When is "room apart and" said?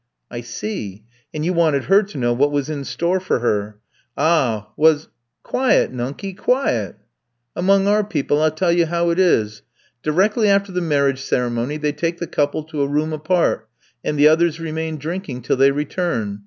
12.87-14.17